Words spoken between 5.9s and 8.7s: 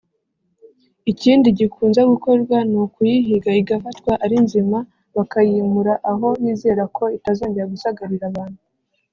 aho bizera ko itazongera gusagarira abantu